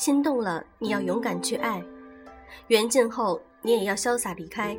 [0.00, 1.78] 心动了，你要勇敢去爱；
[2.68, 4.74] 缘尽后，你也要潇洒离开。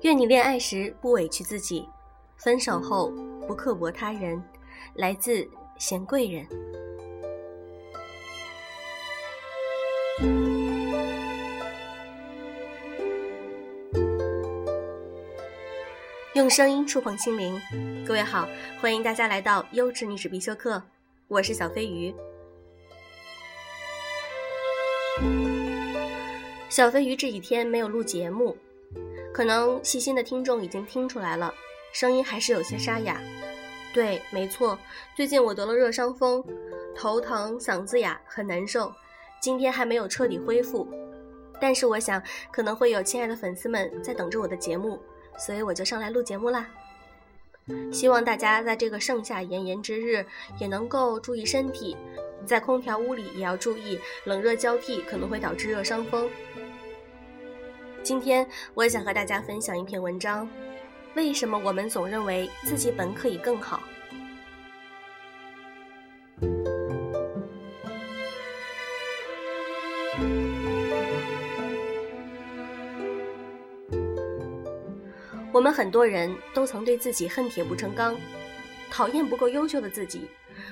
[0.00, 1.88] 愿你恋爱时不委屈自己，
[2.36, 3.12] 分手后
[3.46, 4.42] 不刻薄他人。
[4.94, 6.44] 来自贤贵人。
[16.32, 17.62] 用声音触碰心灵，
[18.04, 18.48] 各位好，
[18.80, 20.82] 欢迎大家来到优质女子必修课，
[21.28, 22.12] 我是小飞鱼。
[26.74, 28.56] 小飞鱼这几天没有录节目，
[29.32, 31.54] 可能细心的听众已经听出来了，
[31.92, 33.22] 声音还是有些沙哑。
[33.92, 34.76] 对，没错，
[35.14, 36.44] 最近我得了热伤风，
[36.92, 38.92] 头疼，嗓子哑，很难受，
[39.40, 40.84] 今天还没有彻底恢复。
[41.60, 45.00] 但是我想，可能会有亲爱的粉丝们在等着我的节目。
[45.38, 46.68] 所以我就上来录节目啦。
[47.92, 50.26] 希望大家在这个盛夏炎炎之日
[50.58, 51.96] 也能够注意身体，
[52.44, 56.28] 在空调屋里也要注意冷热交替，可能会导致热伤风。
[58.04, 60.46] 今天我想和大家分享一篇文章：
[61.16, 63.82] 为什么我们总认为自己本可以更好？
[75.50, 78.14] 我们很多人都曾对自己恨铁不成钢，
[78.90, 80.28] 讨厌不够优秀的自己，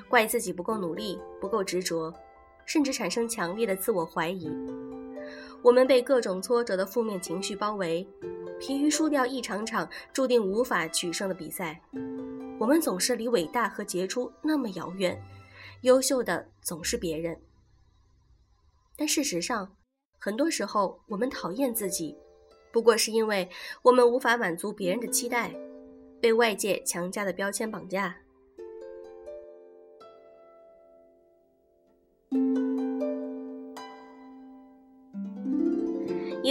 [0.07, 2.13] 怪自己不够努力、不够执着，
[2.67, 4.51] 甚至产生强烈的自我怀疑。
[5.63, 8.07] 我们被各种挫折的负面情绪包围，
[8.59, 11.81] 疲于输掉一场场注定无法取胜的比赛。
[12.59, 15.21] 我们总是离伟大和杰出那么遥远，
[15.83, 17.41] 优秀的总是别人。
[18.97, 19.77] 但事实上，
[20.19, 22.17] 很多时候我们讨厌自己。
[22.73, 23.49] 不过是因为
[23.83, 25.55] 我们无法满足别人的期待，
[26.21, 28.17] 被外界强加的标签绑架。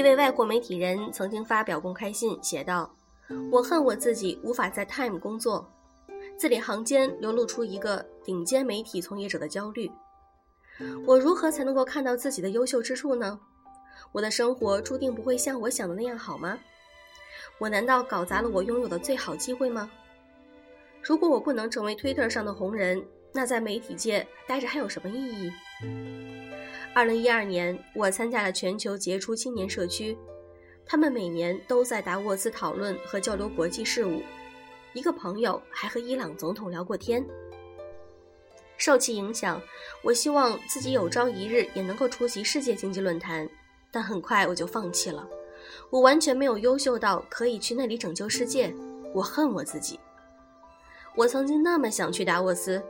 [0.02, 2.92] 一位外国媒体人曾经发表公开信，写道
[3.54, 5.72] ：“我恨我自己无法在 Time 工作。”
[6.40, 9.92] 字里行间流露出一个顶尖媒体从业者的焦虑。
[11.06, 13.40] 我如何才能够看到自己的优秀之处呢？
[14.12, 16.58] 我的生活注定不会像我想的那样好吗？
[17.60, 19.88] 我难道搞砸了我拥有的最好机会吗？
[21.04, 25.52] 如果我不能成为推特上的红人，那在媒体界待着还有什么意义？
[26.94, 30.18] 二零一二年，我参加了全球杰出青年社区，
[30.86, 34.22] 他们每年都在达沃斯讨论和交流国际事务。
[34.92, 37.26] 一个朋友还和伊朗总统聊过天。
[38.76, 39.62] 受其影响，
[40.04, 43.50] 我希望自己有朝一日也能够出席世界经济论坛。
[43.90, 45.26] 但很快我就放弃了，
[45.90, 48.74] 我完全没有优秀到可以去那里拯救世界。
[49.14, 49.98] 我恨我自己。
[51.16, 52.84] 我曾经那么想去达沃斯，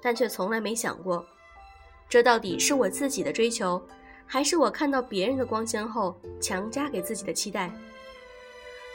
[0.00, 1.26] 但却从来没想过，
[2.08, 3.80] 这到底是我自己的追求，
[4.24, 7.70] 还是我看到别人的光鲜后强加给自己的期待？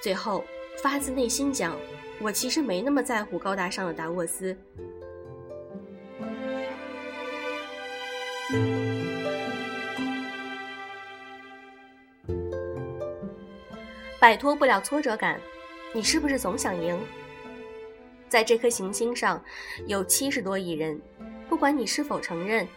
[0.02, 0.44] 最后
[0.82, 1.78] 发自内心讲，
[2.20, 4.58] 我其实没那么在乎高大上的达沃斯。
[14.20, 15.40] 摆脱不了挫折感，
[15.94, 17.00] 你是不是总想赢？
[18.28, 19.40] 在这颗行星上，
[19.86, 21.00] 有七十多亿人，
[21.48, 22.68] 不管你是否承认，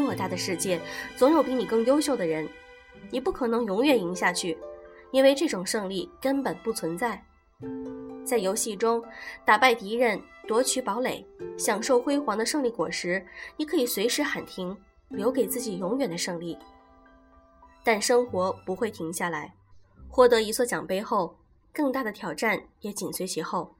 [0.00, 0.80] 偌大的世界
[1.16, 2.48] 总有比你更优秀的人，
[3.10, 4.56] 你不可能永远赢下去，
[5.10, 7.22] 因为这种胜利根本不存在。
[8.24, 9.02] 在游戏中
[9.44, 11.24] 打败敌人、夺取堡垒、
[11.58, 13.24] 享受辉煌的胜利果实，
[13.56, 14.76] 你可以随时喊停，
[15.08, 16.56] 留给自己永远的胜利。
[17.84, 19.52] 但生活不会停下来。
[20.08, 21.36] 获得一座奖杯后，
[21.72, 23.74] 更大的挑战也紧随其后。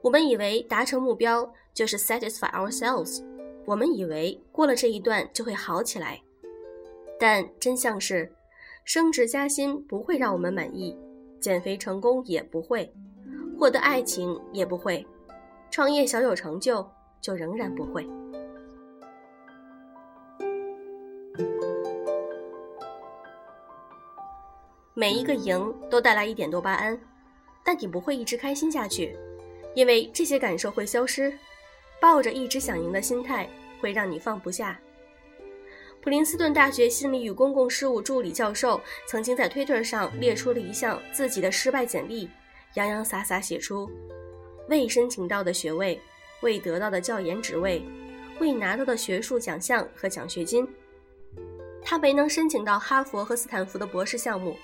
[0.00, 3.22] 我们以为达成目标就是 satisfy ourselves，
[3.66, 6.22] 我们以为过了这一段就会好起来，
[7.18, 8.32] 但真相是，
[8.84, 10.96] 升职加薪不会让我们满意，
[11.40, 12.94] 减肥成功也不会，
[13.58, 15.04] 获得爱情也不会，
[15.68, 16.88] 创业小有成就
[17.20, 18.08] 就仍然不会。
[24.94, 26.96] 每一个赢都带来一点多巴胺，
[27.64, 29.18] 但你不会一直开心下去，
[29.74, 31.36] 因为这些感受会消失。
[31.98, 33.48] 抱着一直想赢的心态
[33.86, 34.76] 会让你放不下。
[36.02, 42.28] 普林斯顿大学心理与公共事务助理教授曾经在推特上列出了一项自己的失败简历，
[42.74, 43.88] 洋洋洒洒写出：
[44.68, 46.00] 未申请到的学位，
[46.40, 47.80] 未得到的教研职位，
[48.40, 50.68] 未拿到的学术奖项和奖学金。
[51.80, 54.56] 他没能申请到哈佛和斯坦福的博士项目。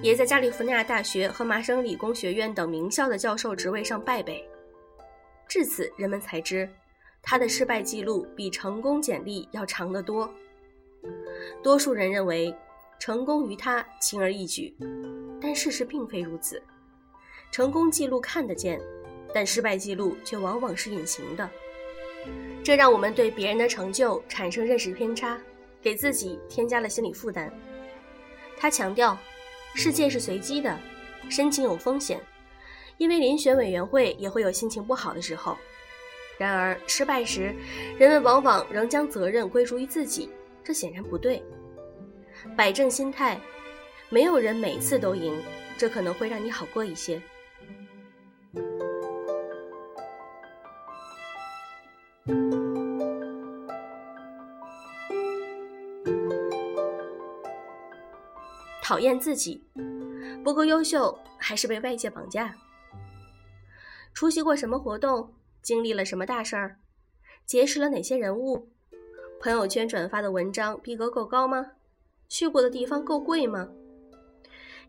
[0.00, 4.48] 也在加利福尼亚大学和麻省理工学院等名校的教授职位上败北。
[5.48, 6.68] 至此，人们才知，
[7.24, 10.32] 他的失败记录比成功简历要长得多。
[11.62, 12.54] 多数人认为，
[12.98, 14.74] 成功于他轻而易举，
[15.40, 16.62] 但事实并非如此。
[17.50, 18.80] 成功记录看得见，
[19.32, 21.48] 但失败记录却往往是隐形的。
[22.62, 25.38] 这让我们对别人的成就产生认识偏差，
[25.82, 27.52] 给自己添加了心理负担。
[28.56, 29.16] 他强调，
[29.74, 30.78] 世界是随机的，
[31.28, 32.20] 申请有风险，
[32.96, 35.56] 因为遴选委员会也会有心情不好的时候。
[36.38, 37.54] 然而，失败时，
[37.98, 40.30] 人们往往仍将责任归诸于自己，
[40.62, 41.42] 这显然不对。
[42.56, 43.40] 摆正心态，
[44.10, 45.40] 没有人每次都赢，
[45.78, 47.22] 这可能会让你好过一些。
[58.82, 59.64] 讨厌自己，
[60.44, 62.54] 不够优秀，还是被外界绑架？
[64.12, 65.32] 出席过什么活动？
[65.64, 66.76] 经历了什么大事儿？
[67.46, 68.68] 结识了哪些人物？
[69.40, 71.72] 朋友圈转发的文章逼格够高吗？
[72.28, 73.70] 去过的地方够贵吗？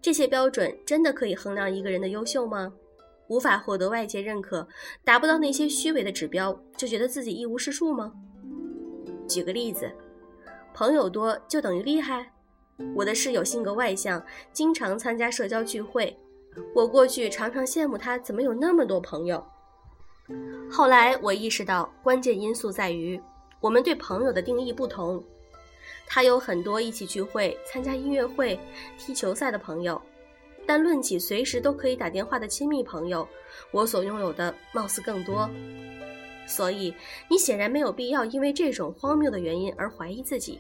[0.02, 2.74] 这些标准真的可以衡量一个人的优秀吗？
[3.30, 4.68] 无法获得外界认可，
[5.06, 8.12] 达不到那些虚伪的指标，就觉得自己一无是处吗？
[9.30, 9.90] 举个例子，
[10.74, 12.34] 朋友多就等于厉害？
[12.94, 14.22] 我的室友性格外向，
[14.52, 16.20] 经常参加社交聚会，
[16.76, 19.42] 我过去常常羡慕他怎么有那么多朋友。
[20.72, 23.20] 后来我意识到，关键因素在于
[23.60, 25.24] 我们对朋友的定义不同。
[26.08, 28.60] 他有很多一起聚会、参加音乐会、
[28.98, 30.02] 踢球赛的朋友，
[30.66, 33.28] 但论起随时都可以打电话的亲密朋友，
[33.72, 35.50] 我所拥有的貌似更多。
[36.48, 36.94] 所以，
[37.30, 40.60] 你显然没有必要因为这种荒谬的原因而怀疑自己。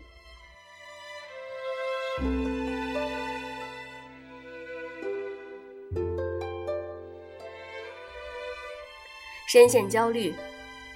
[9.48, 10.34] 深陷焦虑，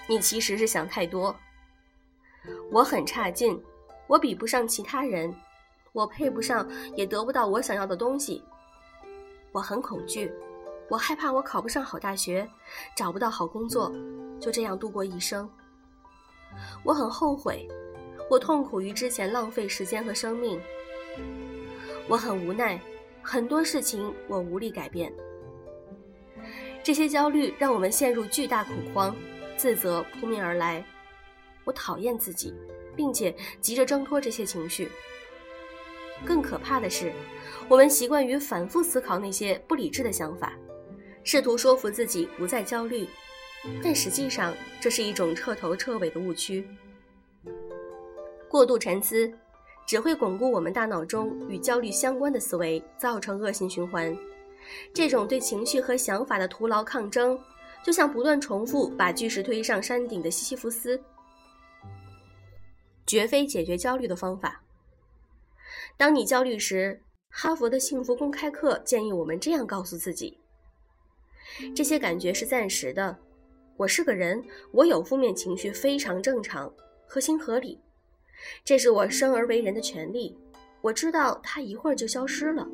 [0.08, 1.36] 你其实是想太多。
[2.72, 3.62] 我很差劲，
[4.08, 5.34] 我比不上其他人，
[5.94, 8.44] 我配不上，也得不到我想要的东西。
[9.52, 10.32] 我很恐惧，
[10.90, 12.48] 我害怕我考不上好大学，
[12.96, 13.92] 找不到好工作，
[14.40, 15.50] 就这样度过一生。
[16.84, 17.68] 我很后悔，
[18.30, 20.60] 我痛苦于之前浪费时间和生命。
[22.08, 22.82] 我很无奈，
[23.22, 25.14] 很多事情我无力改变。
[26.84, 29.16] 这些焦虑让我们陷入巨大恐慌，
[29.58, 30.84] 自责扑面而来。
[31.66, 32.54] 我讨厌自己，
[32.96, 34.90] 并且急着挣脱这些情绪。
[36.26, 37.14] 更可怕的是，
[37.68, 40.54] 我们习惯于反复思考那些不理智的想法，
[41.24, 43.08] 试图说服自己不再焦虑，
[43.84, 46.68] 但实际上这是一种彻头彻尾的误区。
[48.50, 49.32] 过度沉思
[49.86, 54.18] 只会巩固我们大脑中与焦虑相关的思维，造成恶性循环。
[54.94, 57.40] 这种对情绪和想法的徒劳抗争，
[57.84, 61.02] 就像不断重复把巨石推上山顶的西西弗斯，
[63.06, 64.64] 绝非解决焦虑的方法。
[65.98, 70.40] 当你焦虑时，哈佛的幸福公开课建议我们这样告诉自己：
[71.76, 73.18] 这些感觉是暂时的，
[73.78, 76.72] 我是个人，我有负面情绪非常正常，
[77.08, 77.80] 合情合理，
[78.64, 80.38] 这是我生而为人的权利。
[80.82, 82.66] 我知道它一会儿就消失了。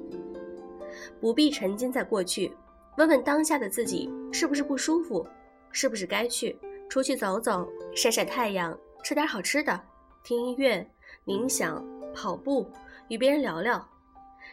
[1.25, 2.55] 不必沉浸在过去，
[2.97, 5.27] 问问当下的自己是不是不舒服，
[5.71, 6.55] 是不是该去
[6.87, 9.81] 出去走走、晒晒太阳、吃点好吃的、
[10.23, 10.87] 听音乐、
[11.25, 12.71] 冥想、跑步、
[13.07, 13.83] 与别人聊聊。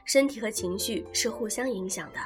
[0.06, 2.18] 身体和情绪是互相影响的。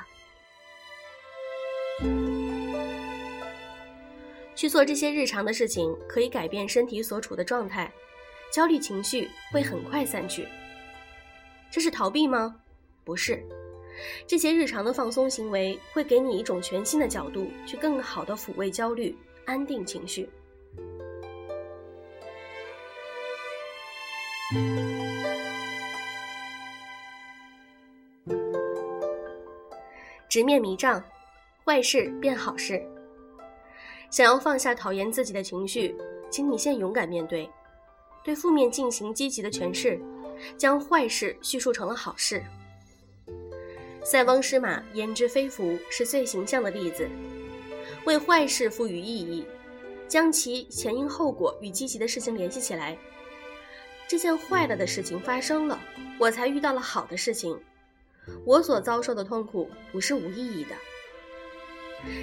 [4.55, 7.93] 去做这些日常的事情，可以改变身体所处的状态，
[8.53, 10.47] 焦虑情绪会很快散去。
[11.69, 12.55] 这是逃避吗？
[13.05, 13.45] 不是。
[14.26, 20.29] 这些日常的放松行为会给你一种全新的角度，去更好的抚慰焦虑、安定情绪。
[30.29, 31.03] 直面迷障，
[31.65, 32.85] 坏事变好事。
[34.11, 35.97] 想要放下讨厌自己的情绪，
[36.31, 37.49] 请你先勇敢面对，
[38.23, 39.99] 对负面进行积极的诠释，
[40.57, 42.45] 将坏事叙述成了好事。
[44.09, 47.09] 塞翁失马，焉知非福，是最形象的例子。
[48.05, 49.45] 为坏事赋予意义，
[50.07, 52.97] 将其前因后果与积极的事情联系起来。
[54.07, 55.81] 这件坏了的事情发生了，
[56.21, 57.61] 我才遇到了好的事情。
[58.45, 60.77] 我所遭受的痛苦不是无意义的。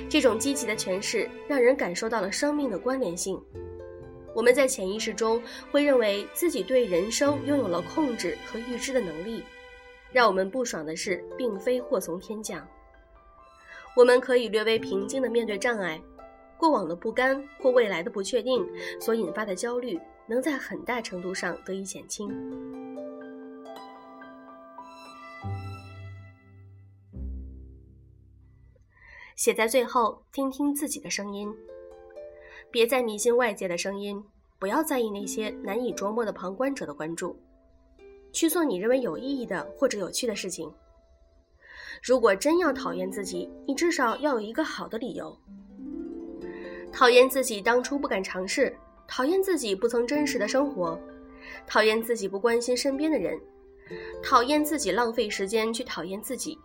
[0.10, 3.38] 这种积极的诠释，让人感受到了生命的关联性。
[4.34, 9.44] 我们在潜意识中会认为自己对人生拥有了控制和预知的能力。
[10.14, 12.66] 让我们不爽的事，并非祸从天降。
[13.96, 16.02] 我们可以略微平静地面对障碍，
[16.58, 18.64] 过往的不甘或未来的不确定
[19.02, 22.32] 所引发的焦虑，能在很大程度上得以减轻。
[29.36, 31.52] 写在最后，听听自己的声音，
[32.70, 34.24] 别再迷信外界的声音，
[34.60, 37.36] 不要在意那些难以琢磨的旁观者的关注，
[38.34, 40.70] 去做你认为有意义的或者有趣的事情。
[42.02, 45.34] 如果真要讨厌自己，你至少要有一个好的理由。
[46.92, 48.76] 讨厌自己当初不敢尝试，
[49.08, 51.00] 讨厌自己不曾真实的生活，
[51.66, 53.40] 讨厌自己不关心身边的人，
[54.22, 56.58] 讨厌自己浪费时间去讨厌自己。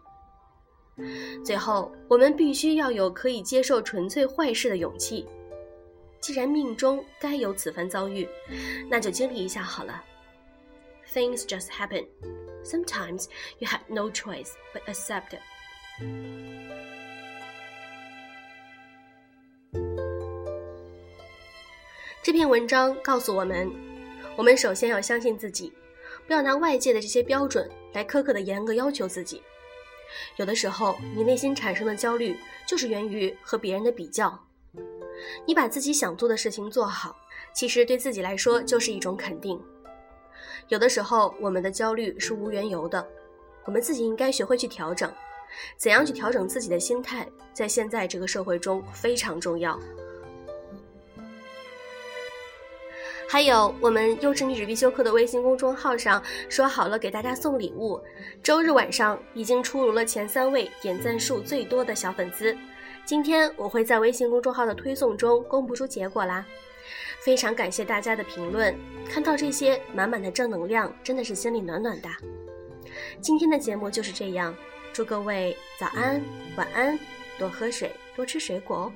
[1.45, 5.25] 最后，我们必须要有可以接受纯粹坏事的勇气。
[6.21, 8.29] 既然命中该有此番遭遇，
[8.91, 10.03] 那就经历一下好了。
[11.13, 12.07] Things just happen.
[12.63, 15.41] Sometimes you have no choice but accept it.
[22.23, 23.73] 这篇文章告诉我们，
[24.37, 25.73] 我们首先要相信自己，
[26.27, 29.43] 不要拿外界的这些标准来苛刻的严格要求自己。
[30.37, 32.37] 有的时候，你内心产生的焦虑
[32.67, 34.39] 就是源于和别人的比较。
[35.47, 37.17] 你把自己想做的事情做好，
[37.55, 39.59] 其实对自己来说就是一种肯定。
[40.69, 43.07] 有的时候，我们的焦虑是无缘由的，
[43.65, 45.11] 我们自己应该学会去调整。
[45.79, 49.79] 怎样去调整自己的心态，在现在这个社会中非常重要。
[53.27, 57.99] 还有，我们优质女子必修课的微信公众号上说好了给大家送礼物，
[58.43, 62.57] 周日晚上已经出炉了前三位点赞数最多的小粉丝，
[63.07, 66.47] 今天我会在微信公众号的推送中公布出结果啦。
[67.21, 68.75] 非常感谢大家的评论
[69.09, 72.09] 看到这些满满的正能量真的是心里暖暖的。
[73.21, 74.55] 今天的节目就是这样
[74.93, 76.23] 祝各位早安
[76.57, 76.99] 晚安
[77.39, 78.93] 多喝水多吃水果哦。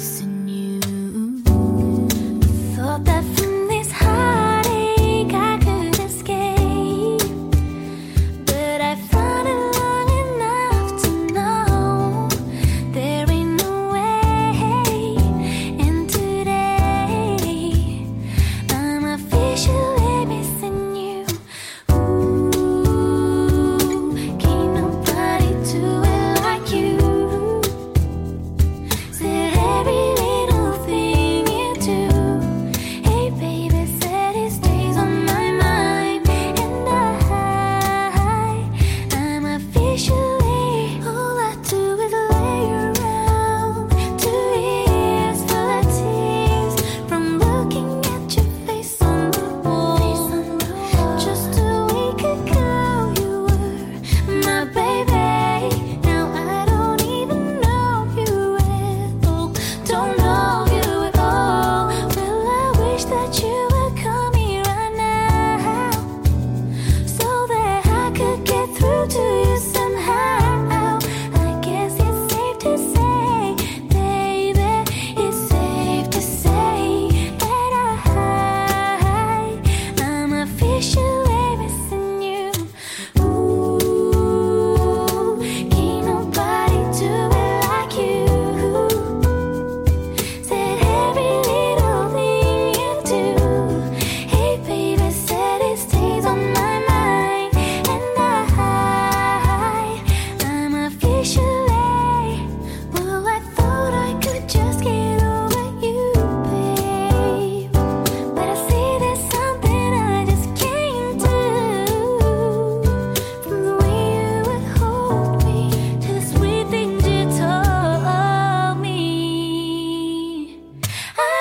[0.00, 0.29] sim.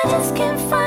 [0.10, 0.79] Just can't find